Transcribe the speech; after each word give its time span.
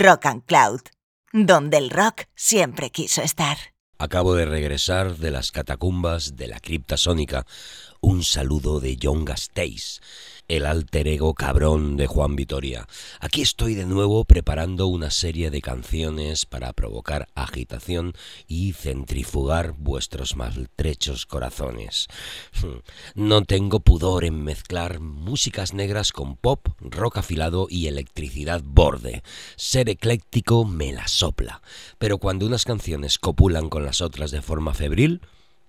Rock 0.00 0.26
and 0.26 0.44
Cloud, 0.44 0.80
donde 1.32 1.78
el 1.78 1.90
rock 1.90 2.24
siempre 2.34 2.90
quiso 2.90 3.22
estar. 3.22 3.56
Acabo 3.98 4.34
de 4.34 4.46
regresar 4.46 5.16
de 5.16 5.30
las 5.30 5.52
catacumbas 5.52 6.34
de 6.34 6.48
la 6.48 6.58
cripta 6.58 6.96
sónica. 6.96 7.46
Un 8.00 8.24
saludo 8.24 8.80
de 8.80 8.98
John 9.00 9.24
Gasteiz 9.24 10.00
el 10.52 10.66
alter 10.66 11.08
ego 11.08 11.32
cabrón 11.32 11.96
de 11.96 12.06
Juan 12.06 12.36
Vitoria. 12.36 12.86
Aquí 13.20 13.40
estoy 13.40 13.74
de 13.74 13.86
nuevo 13.86 14.26
preparando 14.26 14.86
una 14.86 15.10
serie 15.10 15.50
de 15.50 15.62
canciones 15.62 16.44
para 16.44 16.74
provocar 16.74 17.26
agitación 17.34 18.12
y 18.46 18.74
centrifugar 18.74 19.72
vuestros 19.72 20.36
maltrechos 20.36 21.24
corazones. 21.24 22.06
No 23.14 23.44
tengo 23.44 23.80
pudor 23.80 24.24
en 24.26 24.44
mezclar 24.44 25.00
músicas 25.00 25.72
negras 25.72 26.12
con 26.12 26.36
pop, 26.36 26.68
rock 26.80 27.16
afilado 27.16 27.66
y 27.70 27.86
electricidad 27.86 28.60
borde. 28.62 29.22
Ser 29.56 29.88
ecléctico 29.88 30.66
me 30.66 30.92
la 30.92 31.08
sopla, 31.08 31.62
pero 31.96 32.18
cuando 32.18 32.44
unas 32.44 32.66
canciones 32.66 33.18
copulan 33.18 33.70
con 33.70 33.86
las 33.86 34.02
otras 34.02 34.30
de 34.30 34.42
forma 34.42 34.74
febril, 34.74 35.22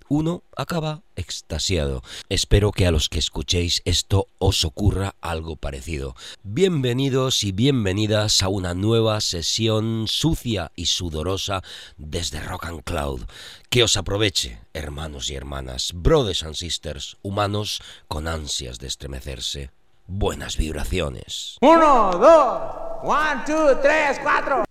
uno 0.09 0.43
acaba 0.55 1.01
extasiado. 1.15 2.03
Espero 2.29 2.71
que 2.71 2.85
a 2.85 2.91
los 2.91 3.09
que 3.09 3.19
escuchéis 3.19 3.81
esto 3.85 4.27
os 4.39 4.65
ocurra 4.65 5.15
algo 5.21 5.55
parecido. 5.55 6.15
Bienvenidos 6.43 7.43
y 7.43 7.51
bienvenidas 7.51 8.43
a 8.43 8.49
una 8.49 8.73
nueva 8.73 9.21
sesión 9.21 10.05
sucia 10.07 10.71
y 10.75 10.85
sudorosa 10.85 11.61
desde 11.97 12.39
Rock 12.39 12.65
and 12.65 12.83
Cloud. 12.83 13.21
Que 13.69 13.83
os 13.83 13.97
aproveche, 13.97 14.59
hermanos 14.73 15.29
y 15.29 15.35
hermanas, 15.35 15.91
brothers 15.93 16.43
and 16.43 16.55
sisters, 16.55 17.17
humanos 17.21 17.81
con 18.07 18.27
ansias 18.27 18.79
de 18.79 18.87
estremecerse. 18.87 19.71
Buenas 20.05 20.57
vibraciones. 20.57 21.57
Uno, 21.61 22.11
dos, 22.11 22.61
one, 23.03 23.43
two, 23.45 23.77
tres, 23.81 24.19
cuatro. 24.21 24.63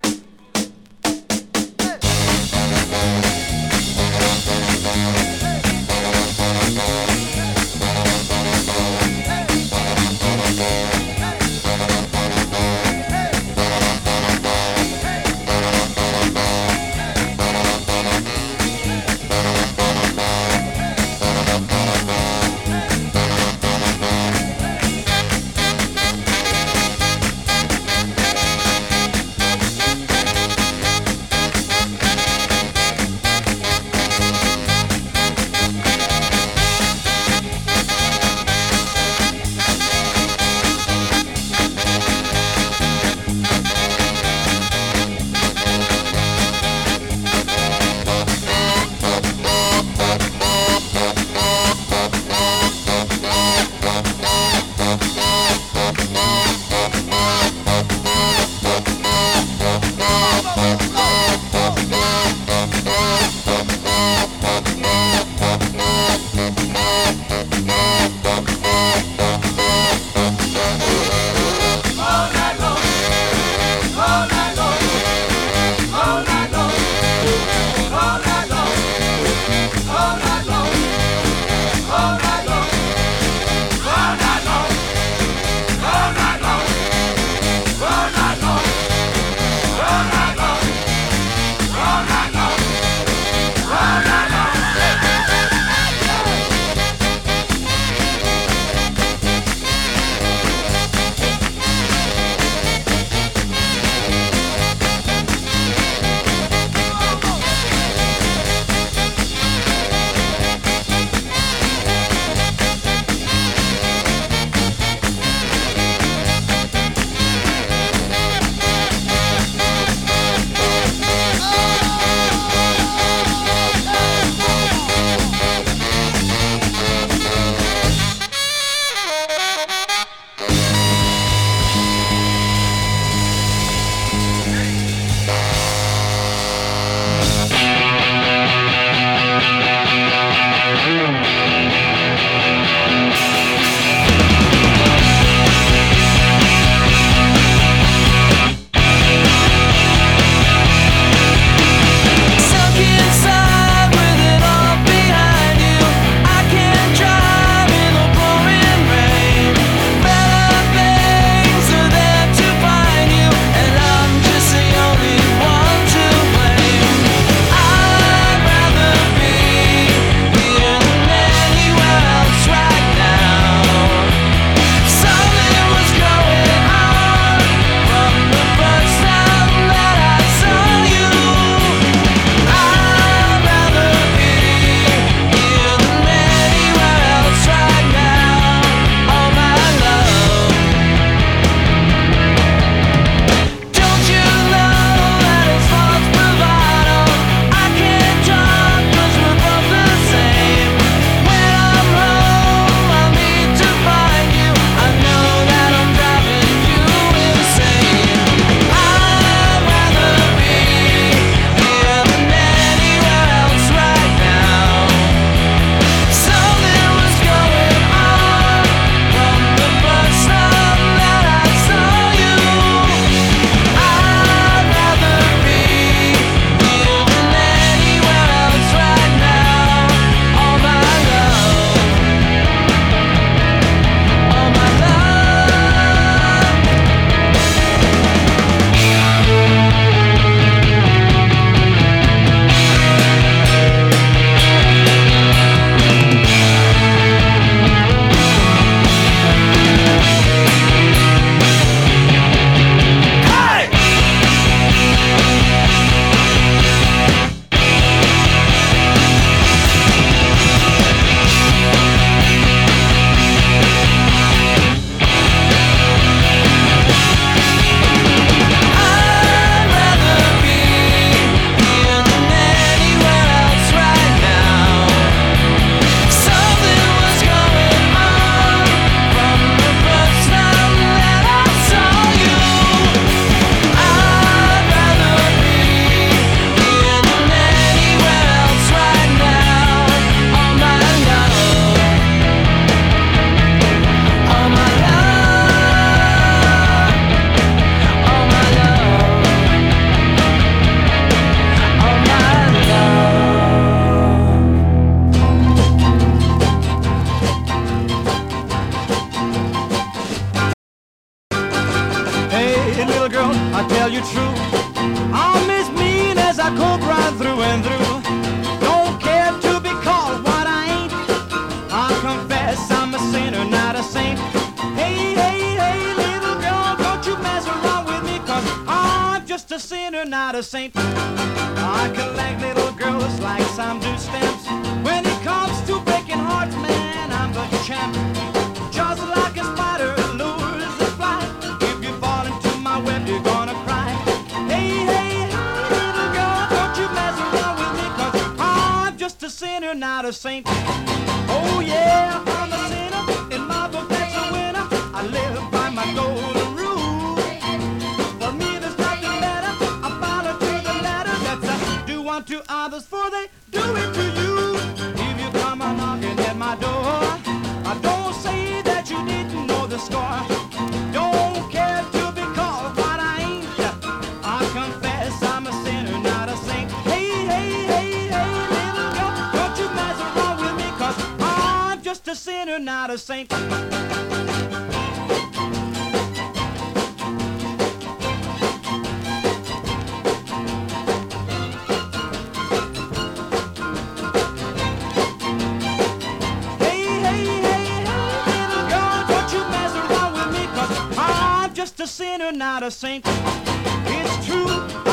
tonight 402.30 402.62
a 402.62 402.70
saint. 402.70 403.04
It's 403.06 404.26
true. 404.26 404.91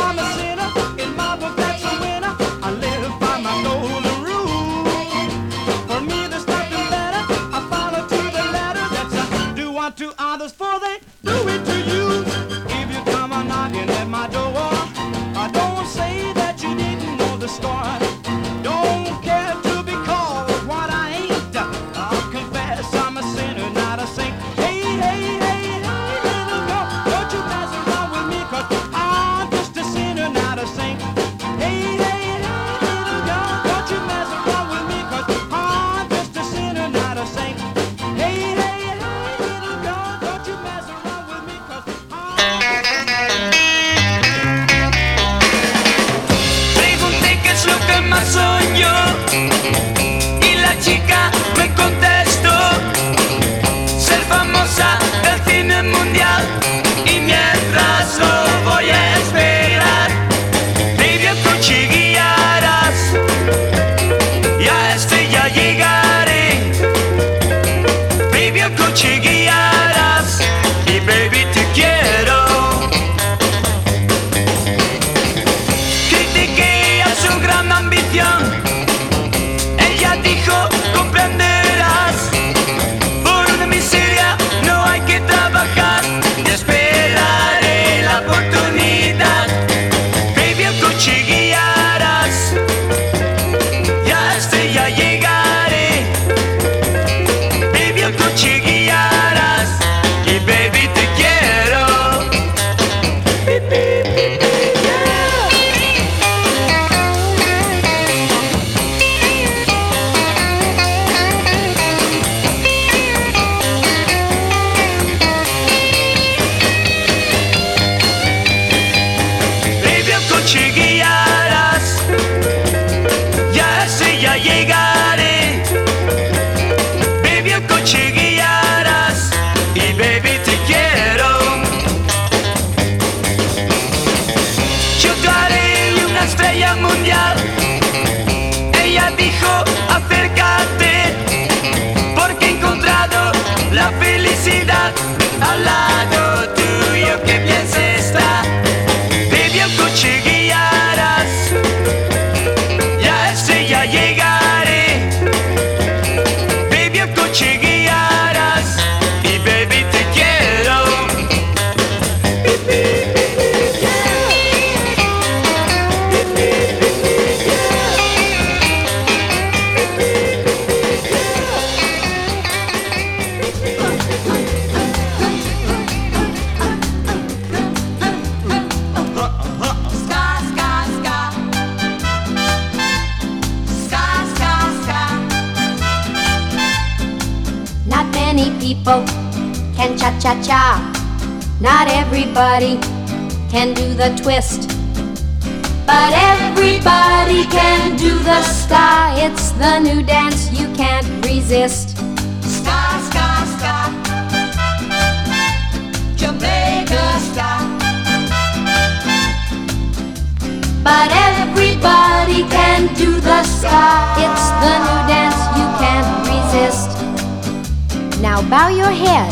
bow 218.50 218.68
your 218.68 218.90
head 218.90 219.32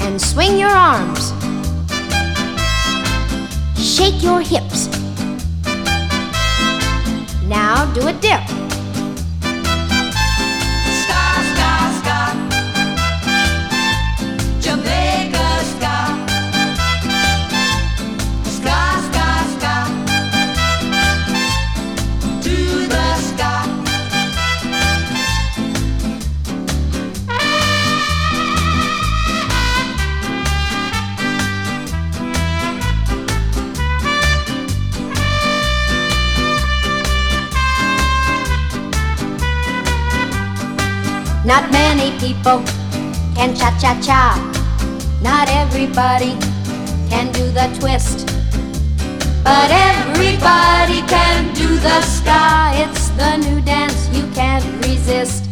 and 0.00 0.20
swing 0.20 0.58
your 0.58 0.68
arms. 0.68 1.32
Shake 3.76 4.20
your 4.20 4.40
hips. 4.40 4.88
Now 7.46 7.88
do 7.94 8.08
a 8.08 8.12
dip. 8.14 8.51
Not 41.52 41.70
many 41.70 42.18
people 42.18 42.64
can 43.36 43.54
cha 43.54 43.68
cha 43.78 43.92
cha. 44.00 44.22
Not 45.20 45.50
everybody 45.50 46.32
can 47.10 47.30
do 47.30 47.44
the 47.50 47.68
twist. 47.78 48.24
But 49.44 49.68
everybody 49.70 51.02
can 51.12 51.52
do 51.52 51.68
the 51.76 52.00
ska. 52.14 52.72
It's 52.82 53.10
the 53.20 53.36
new 53.44 53.60
dance 53.60 54.08
you 54.16 54.24
can't 54.32 54.64
resist. 54.86 55.44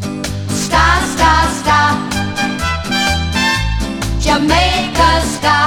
Ska, 0.48 0.86
ska, 1.12 1.32
ska. 1.60 1.80
Jamaica 4.24 5.10
ska. 5.34 5.58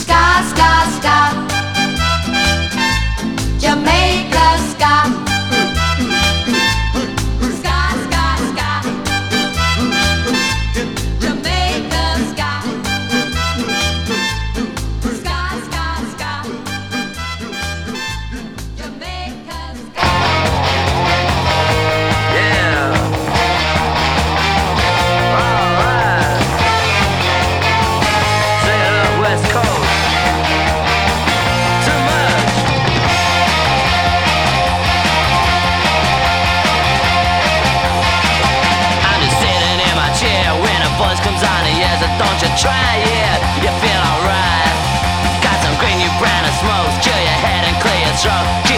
Ska, 0.00 0.22
ska, 0.50 0.70
ska. 0.98 1.18
Jamaica 3.58 4.46
ska. 4.68 5.29
don't 42.20 42.40
you 42.44 42.52
try 42.60 43.00
it? 43.00 43.40
You 43.64 43.72
feel 43.80 44.00
alright. 44.12 44.76
Got 45.40 45.56
some 45.64 45.72
green, 45.80 45.96
new 45.96 46.12
brown 46.20 46.44
and 46.44 46.56
smokes, 46.60 47.00
Chill 47.00 47.16
your 47.16 47.38
head 47.40 47.64
and 47.64 47.76
clear 47.80 47.96
your 48.04 48.16
throat. 48.20 48.69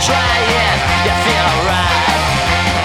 try 0.00 0.36
it, 0.48 0.78
you 1.04 1.12
feel 1.24 1.44
alright. 1.44 2.00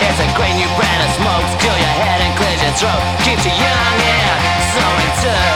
It's 0.03 0.19
a 0.19 0.29
great 0.35 0.55
new 0.59 0.67
brand 0.75 1.01
of 1.03 1.11
smoke, 1.15 1.47
your 1.79 1.95
head 2.03 2.19
and 2.21 2.35
your 2.61 2.75
throat. 2.75 3.03
Keeps 3.23 3.45
you 3.45 3.55
young 3.55 3.97
and 4.03 4.39
so 4.75 4.83
in 4.99 5.11
tune. 5.23 5.54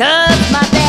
Cause 0.00 0.50
my 0.50 0.79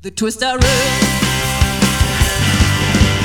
The 0.00 0.12
twist 0.12 0.44
I 0.44 0.54
run. 0.54 0.62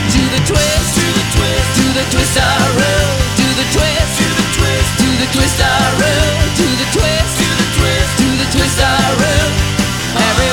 To 0.09 0.21
the 0.33 0.41
twist, 0.41 0.89
to 0.97 1.05
the 1.05 1.25
twist, 1.37 1.69
to 1.77 1.85
the 1.93 2.05
twist 2.09 2.33
I 2.33 2.49
run. 2.73 3.05
To 3.37 3.45
the 3.61 3.67
twist, 3.77 4.09
to 4.17 4.25
the 4.25 4.47
twist, 4.57 4.89
to 4.97 5.09
the 5.21 5.29
twist 5.37 5.61
I 5.61 5.69
run. 6.01 6.33
To 6.57 6.65
the 6.65 6.87
twist, 6.97 7.31
to 7.37 7.49
the 7.61 7.67
twist, 7.77 8.11
to 8.17 8.27
the 8.41 8.47
twist 8.57 8.79
I 8.81 8.89
run. 9.21 9.49
Every 10.17 10.52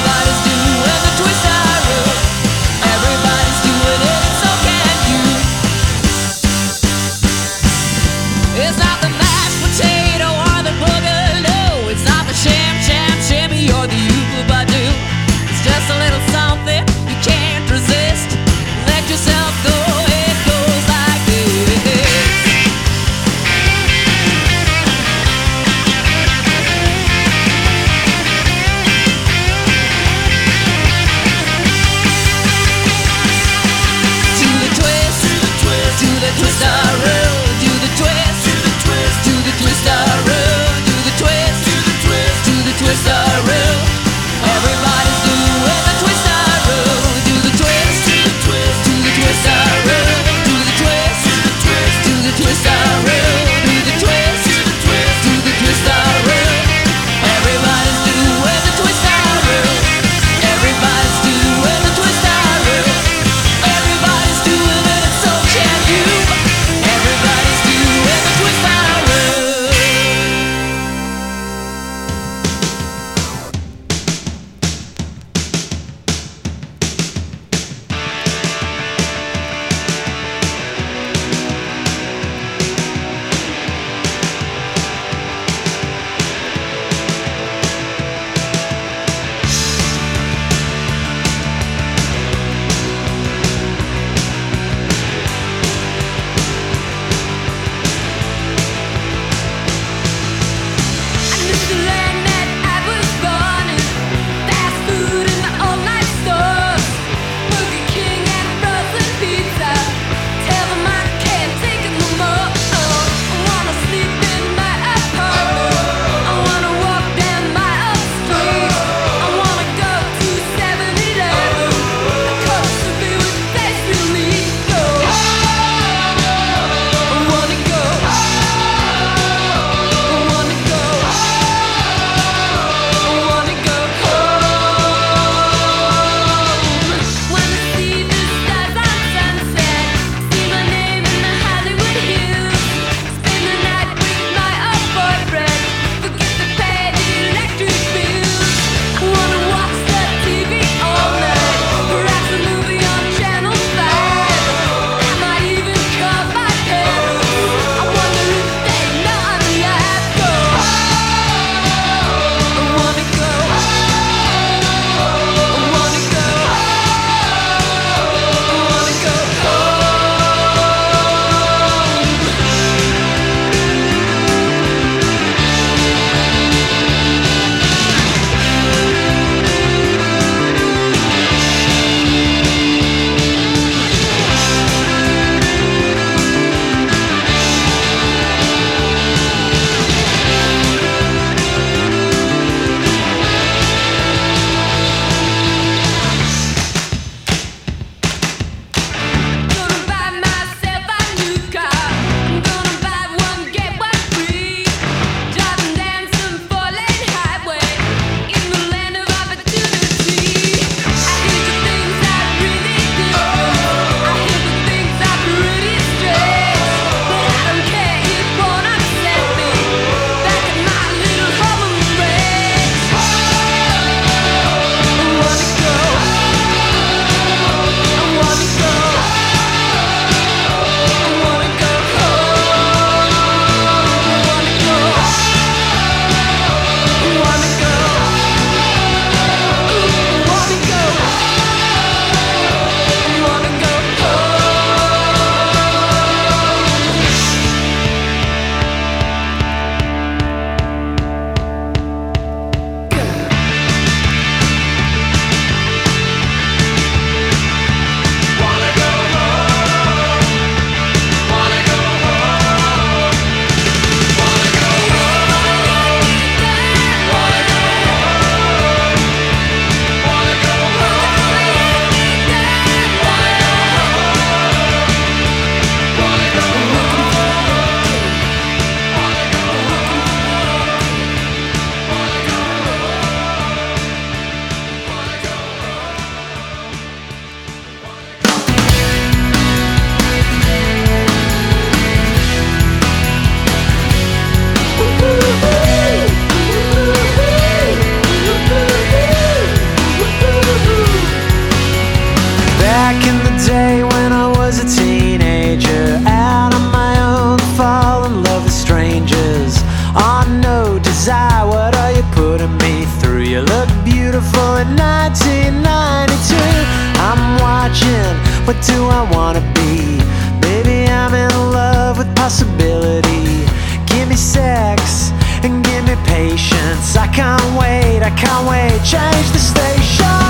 possibility. 322.20 323.48
Give 323.86 324.06
me 324.06 324.14
sex 324.14 325.10
and 325.42 325.64
give 325.64 325.82
me 325.88 325.96
patience. 326.04 326.94
I 326.94 327.06
can't 327.08 327.50
wait, 327.56 328.02
I 328.04 328.12
can't 328.12 328.44
wait. 328.46 328.76
Change 328.84 329.28
the 329.32 329.40
station. 329.40 330.28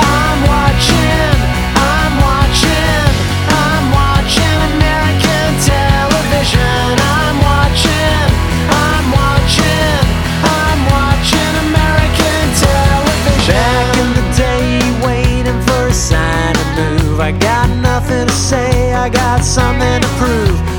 I'm 0.00 0.38
watching, 0.48 1.36
I'm 1.76 2.14
watching, 2.24 3.04
I'm 3.52 3.84
watching 4.00 4.58
American 4.72 5.48
television. 5.60 6.88
I'm 7.20 7.36
watching, 7.52 8.26
I'm 8.72 9.06
watching, 9.20 10.00
I'm 10.40 10.80
watching 10.96 11.52
American 11.68 12.44
television. 12.64 13.60
Back 13.60 13.92
in 14.00 14.08
the 14.18 14.26
day, 14.40 14.80
waiting 15.04 15.60
for 15.68 15.92
a 15.92 15.96
sign 16.08 16.54
to 16.54 16.66
move. 16.80 17.20
I 17.20 17.32
got 17.32 17.68
nothing 17.84 18.26
to 18.26 18.32
say, 18.32 18.94
I 18.94 19.10
got 19.10 19.44
something 19.44 20.00
to 20.00 20.08
prove. 20.16 20.75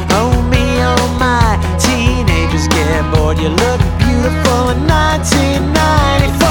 Bored. 3.27 3.39
You 3.39 3.49
look 3.49 3.81
beautiful 3.99 4.71
in 4.71 4.79
1994. 4.87 6.47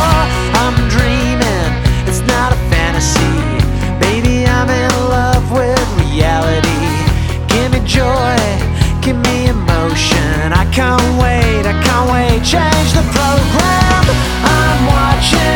I'm 0.60 0.76
dreaming, 0.92 1.70
it's 2.08 2.20
not 2.32 2.52
a 2.52 2.58
fantasy. 2.70 3.36
Baby, 3.98 4.46
I'm 4.46 4.68
in 4.68 4.92
love 5.08 5.44
with 5.50 5.86
reality. 6.04 6.80
Give 7.48 7.72
me 7.72 7.80
joy, 7.86 8.36
give 9.00 9.16
me 9.28 9.48
emotion. 9.48 10.52
I 10.52 10.64
can't 10.72 11.08
wait, 11.22 11.64
I 11.64 11.74
can't 11.84 12.06
wait. 12.12 12.44
Change 12.44 12.90
the 12.98 13.04
program. 13.16 14.04
I'm 14.54 14.80
watching, 14.92 15.55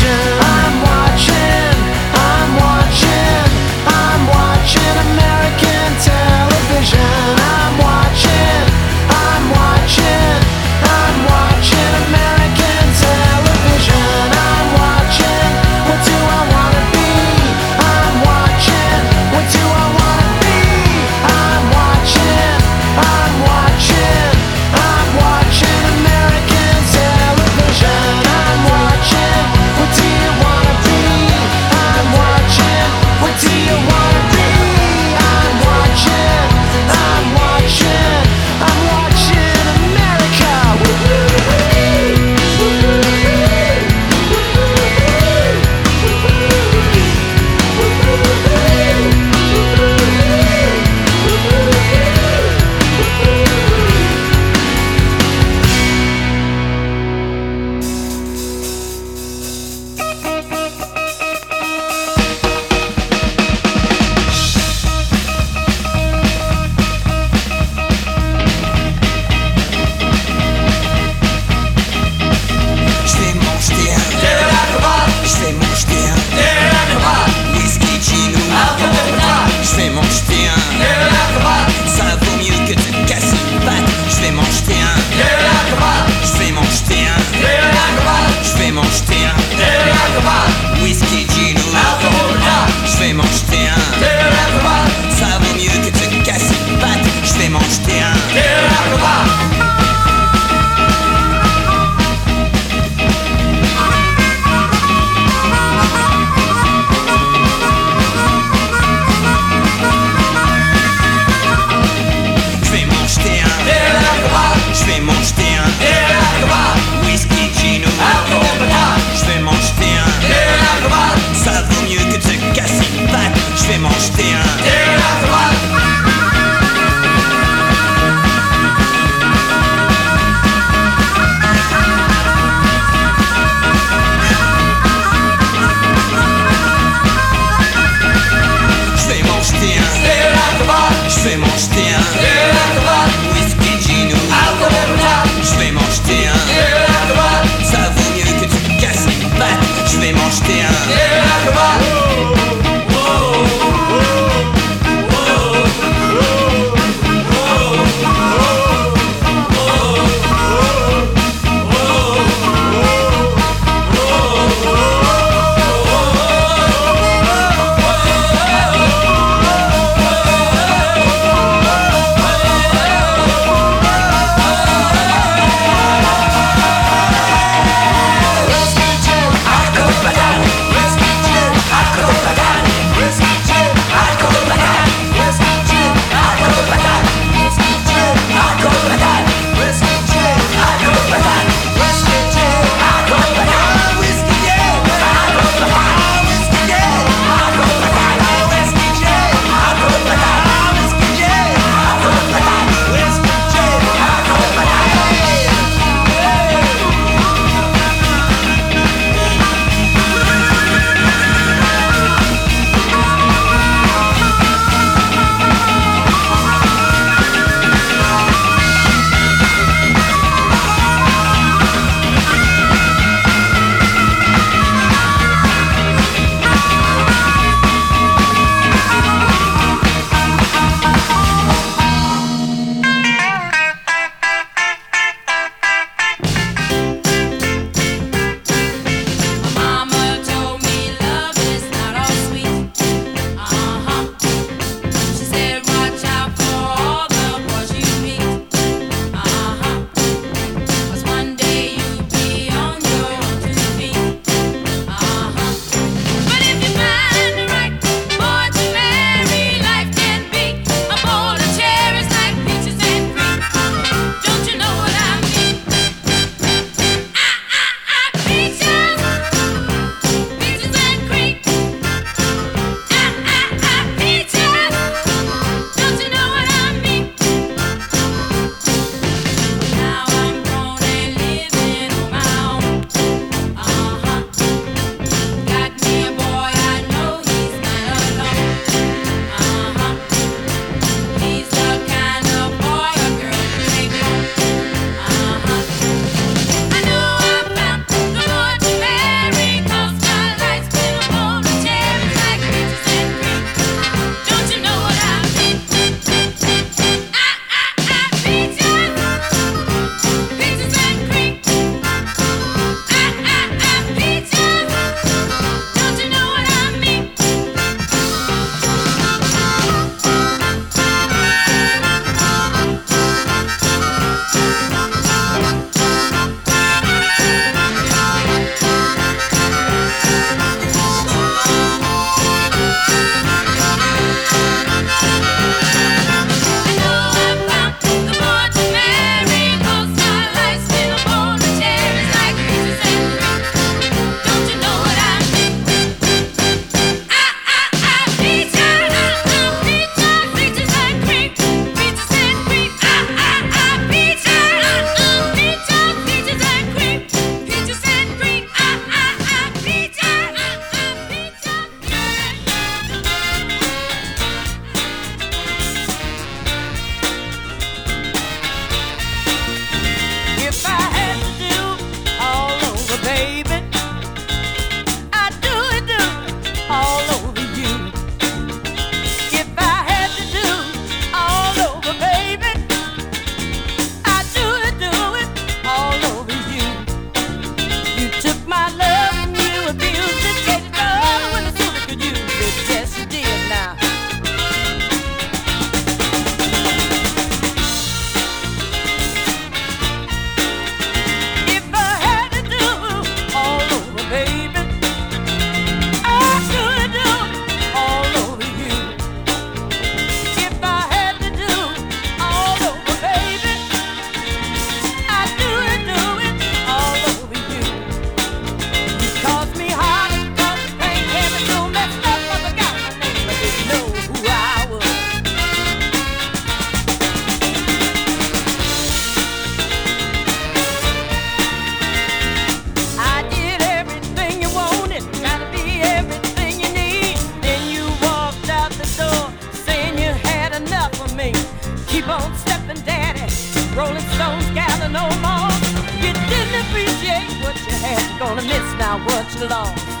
I 448.91 448.97
watch 449.05 449.41
it 449.41 449.53
all. 449.53 450.00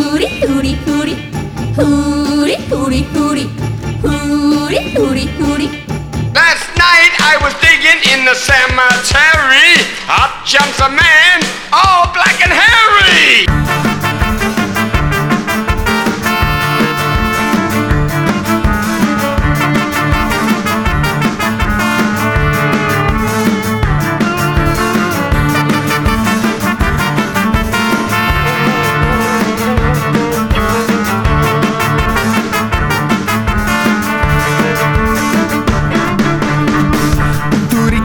I 7.31 7.37
was 7.37 7.53
digging 7.63 7.95
in 8.11 8.25
the 8.25 8.35
cemetery, 8.35 9.71
up 10.09 10.43
jumps 10.43 10.81
a 10.81 10.89
man, 10.89 11.39
all 11.71 12.11
black 12.11 12.43
and 12.43 12.51
hairy. 12.51 14.00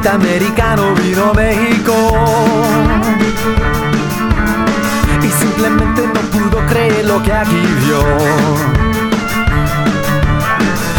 americano 0.09 0.94
vino 0.94 1.30
a 1.30 1.34
México 1.34 1.94
y 5.22 5.28
simplemente 5.28 6.07
no 6.07 6.20
pudo 6.30 6.66
creer 6.66 7.04
lo 7.07 7.22
que 7.22 7.32
aquí 7.32 7.61
vio. 7.84 8.02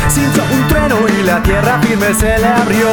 Sintió 0.09 0.43
un 0.43 0.67
trueno 0.67 0.97
y 1.07 1.23
la 1.23 1.41
tierra 1.41 1.79
firme 1.81 2.13
se 2.13 2.37
le 2.37 2.47
abrió. 2.47 2.91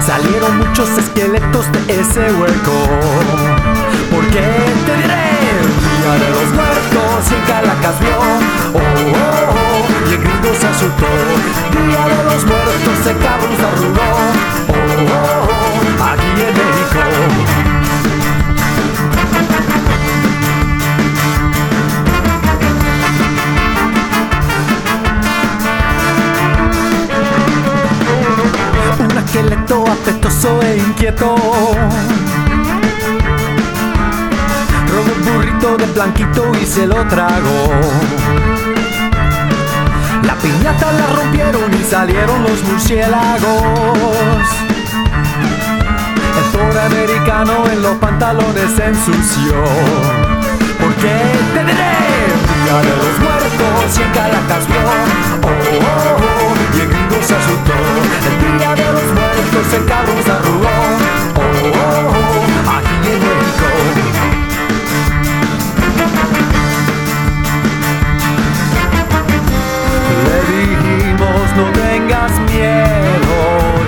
Salieron 0.00 0.58
muchos 0.58 0.88
esqueletos 0.98 1.66
de 1.72 2.00
ese 2.00 2.32
hueco. 2.32 2.88
Porque 4.10 4.40
te 4.86 4.96
diré, 4.96 5.30
día 5.98 6.12
de 6.12 6.30
los 6.30 6.52
muertos 6.54 7.30
y 7.30 7.46
en 7.46 8.00
vio. 8.00 8.18
Oh, 8.72 9.40
oh 9.40 9.43
y 10.08 10.14
el 10.14 10.20
gringo 10.20 10.54
se 10.58 10.66
asustó. 10.66 11.06
Día 11.70 12.06
de 12.08 12.24
los 12.24 12.44
Muertos 12.44 13.06
en 13.06 13.18
Cabros 13.18 13.60
arrugó. 13.60 14.08
Oh, 14.68 14.72
oh, 14.72 15.48
oh, 15.48 16.04
aquí 16.04 16.40
en 16.40 16.54
México. 16.54 17.00
Un 29.00 29.18
esqueleto 29.18 29.84
apetoso 29.90 30.62
e 30.62 30.76
inquieto 30.78 31.34
Robó 34.88 35.12
un 35.16 35.24
burrito 35.24 35.76
de 35.76 35.86
blanquito 35.86 36.52
y 36.60 36.66
se 36.66 36.86
lo 36.86 37.06
tragó 37.06 38.73
piñata 40.44 40.92
la 40.92 41.06
rompieron 41.16 41.72
y 41.72 41.82
salieron 41.82 42.42
los 42.42 42.62
murciélagos. 42.64 44.48
El 46.38 46.58
pobre 46.58 46.80
americano 46.80 47.64
en 47.72 47.82
los 47.82 47.96
pantalones 47.96 48.70
se 48.76 48.84
ensució. 48.84 49.54
Porque 50.80 51.12
te 51.54 51.64
diré 51.64 51.94
Día 52.64 52.78
de 52.80 52.96
los 53.02 53.18
muertos 53.24 53.98
y 53.98 54.02
en 54.02 54.10
Caracas 54.12 54.66
vio 54.66 54.80
oh, 54.80 55.48
oh, 55.48 56.16
oh, 56.20 56.76
y 56.76 56.80
el 56.80 56.88
gringo 56.88 57.22
se 57.22 57.34
asustó. 57.36 57.76
El 58.28 58.58
día 58.58 58.74
de 58.74 58.92
los 58.92 59.08
muertos 59.12 59.74
en 59.74 59.84
carros 59.84 60.28
arrugó 60.28 61.03
no 71.56 71.70
tengas 71.72 72.32
miedo 72.50 73.36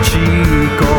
chico. 0.02 0.92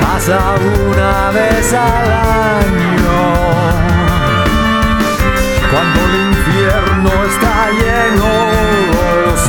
Pasa 0.00 0.56
una 0.86 1.30
vez 1.30 1.72
al 1.72 2.10
año. 2.12 3.18
Cuando 5.70 6.00
el 6.08 6.14
infierno 6.32 7.10
está 7.32 7.70
lleno 7.80 8.28
los 9.26 9.42